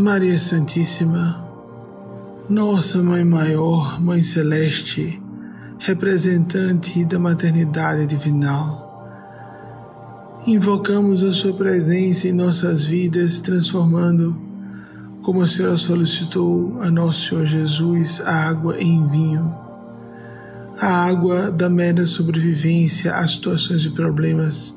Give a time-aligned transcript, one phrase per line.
[0.00, 1.46] Maria Santíssima,
[2.48, 5.20] nossa Mãe Maior, Mãe Celeste,
[5.78, 8.88] representante da maternidade divinal,
[10.46, 14.40] invocamos a Sua presença em nossas vidas, transformando,
[15.20, 19.54] como a Senhora solicitou a nosso Senhor Jesus, a água em vinho.
[20.80, 24.74] A água da mera sobrevivência às situações de problemas,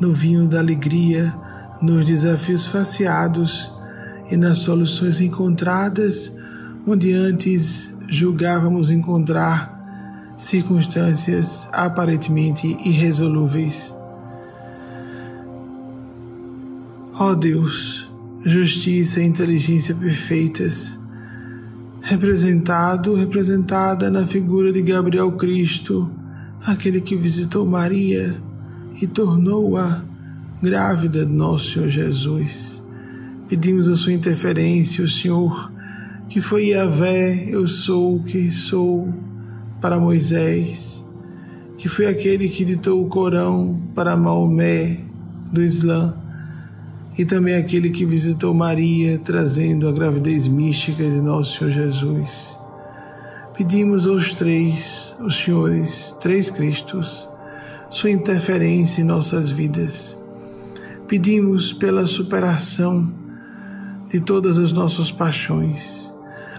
[0.00, 1.34] no vinho da alegria,
[1.82, 3.79] nos desafios faceados
[4.30, 6.32] e nas soluções encontradas,
[6.86, 13.94] onde antes julgávamos encontrar circunstâncias aparentemente irresolúveis.
[17.18, 18.10] Ó oh Deus,
[18.44, 20.98] justiça e inteligência perfeitas,
[22.00, 26.10] representado, representada na figura de Gabriel Cristo,
[26.66, 28.40] aquele que visitou Maria
[29.02, 30.02] e tornou-a
[30.62, 32.79] grávida de nosso Senhor Jesus.
[33.50, 35.72] Pedimos a sua interferência, o Senhor,
[36.28, 39.12] que foi Yahvé, eu sou o que sou,
[39.80, 41.04] para Moisés,
[41.76, 45.00] que foi aquele que ditou o Corão para Maomé
[45.52, 46.14] do Islã,
[47.18, 52.56] e também aquele que visitou Maria, trazendo a gravidez mística de nosso Senhor Jesus.
[53.58, 57.28] Pedimos aos três, os senhores, três Cristos,
[57.90, 60.16] sua interferência em nossas vidas.
[61.08, 63.18] Pedimos pela superação
[64.10, 66.12] de todas as nossas paixões,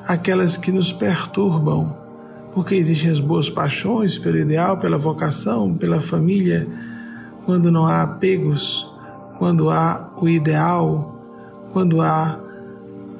[0.08, 1.98] aquelas que nos perturbam,
[2.54, 6.68] porque existem as boas paixões pelo ideal, pela vocação, pela família,
[7.46, 8.90] quando não há apegos,
[9.38, 11.20] quando há o ideal,
[11.72, 12.40] quando há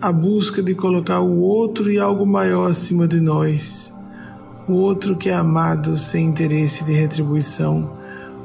[0.02, 3.94] a busca de colocar o outro e algo maior acima de nós,
[4.68, 7.98] o outro que é amado sem interesse de retribuição,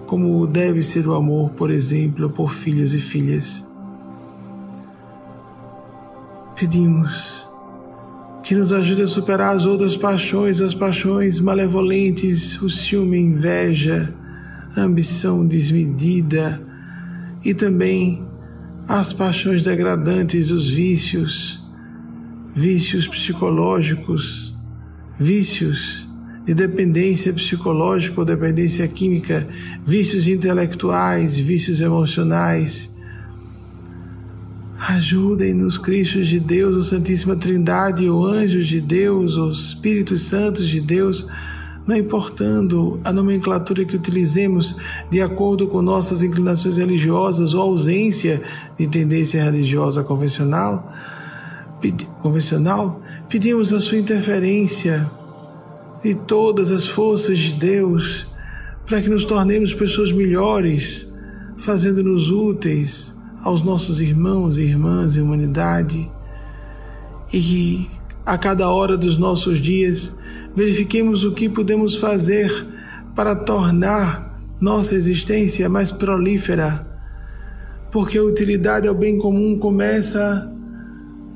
[0.06, 3.65] como deve ser o amor, por exemplo, por filhos e filhas.
[6.56, 7.46] Pedimos
[8.42, 14.14] que nos ajude a superar as outras paixões, as paixões malevolentes, o ciúme, a inveja,
[14.74, 16.64] a ambição desmedida
[17.44, 18.26] e também
[18.88, 21.62] as paixões degradantes, os vícios,
[22.54, 24.56] vícios psicológicos,
[25.20, 26.08] vícios
[26.46, 29.46] de dependência psicológica ou dependência química,
[29.84, 32.95] vícios intelectuais, vícios emocionais,
[34.88, 40.80] Ajudem-nos, Cristos de Deus, a Santíssima Trindade, ou anjos de Deus, os Espíritos Santos de
[40.80, 41.26] Deus,
[41.84, 44.76] não importando a nomenclatura que utilizemos
[45.10, 48.40] de acordo com nossas inclinações religiosas ou ausência
[48.78, 50.92] de tendência religiosa convencional,
[52.22, 55.10] convencional pedimos a sua interferência
[56.00, 58.28] de todas as forças de Deus
[58.86, 61.12] para que nos tornemos pessoas melhores,
[61.58, 63.15] fazendo-nos úteis
[63.46, 66.10] aos nossos irmãos e irmãs e humanidade
[67.32, 67.90] e que
[68.26, 70.16] a cada hora dos nossos dias
[70.52, 72.50] verifiquemos o que podemos fazer
[73.14, 76.84] para tornar nossa existência mais prolífera,
[77.92, 80.52] porque a utilidade ao bem comum começa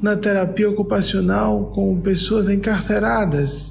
[0.02, 3.69] na terapia ocupacional com pessoas encarceradas.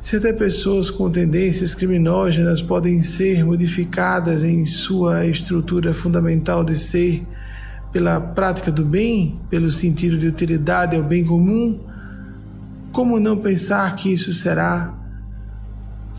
[0.00, 7.22] Se até pessoas com tendências criminógenas podem ser modificadas em sua estrutura fundamental de ser
[7.92, 11.78] pela prática do bem, pelo sentido de utilidade ao bem comum,
[12.92, 14.94] como não pensar que isso será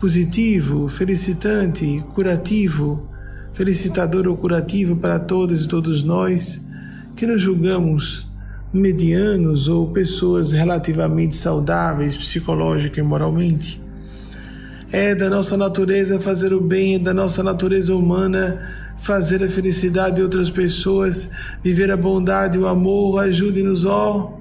[0.00, 3.08] positivo, felicitante, curativo,
[3.52, 6.66] felicitador ou curativo para todos e todos nós
[7.16, 8.31] que nos julgamos
[8.72, 13.80] medianos ou pessoas relativamente saudáveis psicológica e moralmente.
[14.90, 18.60] É da nossa natureza fazer o bem, é da nossa natureza humana
[18.98, 21.30] fazer a felicidade de outras pessoas,
[21.62, 23.20] viver a bondade, o amor.
[23.20, 24.38] Ajude-nos, ó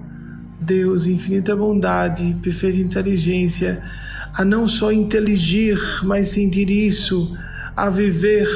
[0.59, 3.81] Deus, infinita bondade, perfeita inteligência,
[4.37, 7.35] a não só inteligir, mas sentir isso,
[7.75, 8.47] a viver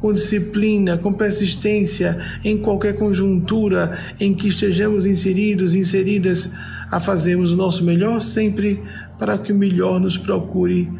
[0.00, 6.50] com disciplina, com persistência em qualquer conjuntura em que estejamos inseridos, inseridas,
[6.90, 8.82] a fazermos o nosso melhor sempre
[9.18, 10.90] para que o melhor nos procure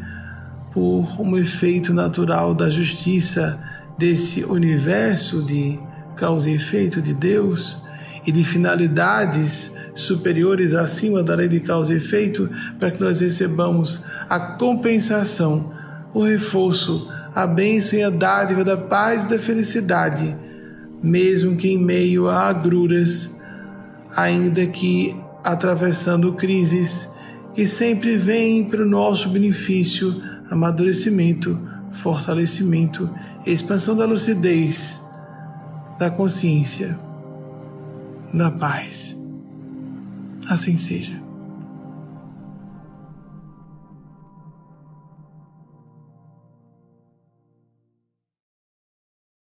[0.73, 3.59] por um efeito natural da justiça
[3.97, 5.77] desse universo de
[6.15, 7.81] causa e efeito de Deus
[8.25, 12.49] e de finalidades superiores acima da lei de causa e efeito,
[12.79, 15.73] para que nós recebamos a compensação,
[16.13, 20.35] o reforço a bênção e a dádiva da paz e da felicidade,
[21.01, 23.35] mesmo que em meio a agruras,
[24.15, 27.09] ainda que atravessando crises
[27.53, 31.59] que sempre vêm para o nosso benefício, amadurecimento,
[31.91, 33.09] fortalecimento,
[33.45, 35.01] expansão da lucidez,
[35.99, 36.99] da consciência,
[38.33, 39.17] da paz.
[40.49, 41.30] Assim seja.